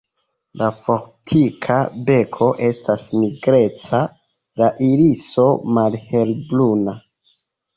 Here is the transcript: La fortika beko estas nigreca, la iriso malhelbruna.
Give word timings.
La 0.59 0.67
fortika 0.85 1.75
beko 2.07 2.47
estas 2.69 3.05
nigreca, 3.25 4.01
la 4.63 4.71
iriso 4.89 5.47
malhelbruna. 5.77 6.99